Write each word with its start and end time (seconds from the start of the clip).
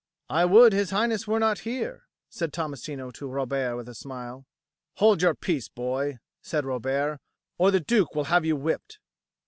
"I 0.31 0.45
would 0.45 0.73
his 0.73 0.89
Highness 0.89 1.27
were 1.27 1.39
not 1.39 1.59
here," 1.59 2.07
said 2.27 2.51
Tommasino 2.51 3.11
to 3.11 3.27
Robert 3.27 3.75
with 3.75 3.87
a 3.87 3.93
smile. 3.93 4.47
"Hold 4.95 5.21
your 5.21 5.35
peace, 5.35 5.69
boy," 5.69 6.17
said 6.41 6.65
Robert, 6.65 7.21
"or 7.59 7.69
the 7.69 7.81
Duke 7.81 8.15
will 8.15 8.23
have 8.23 8.43
you 8.43 8.55
whipped." 8.55 8.97